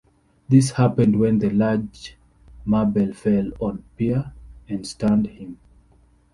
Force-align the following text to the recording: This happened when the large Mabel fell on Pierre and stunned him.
This 0.49 0.71
happened 0.71 1.19
when 1.19 1.37
the 1.37 1.51
large 1.51 2.17
Mabel 2.65 3.13
fell 3.13 3.51
on 3.59 3.83
Pierre 3.97 4.33
and 4.67 4.87
stunned 4.87 5.27
him. 5.27 5.59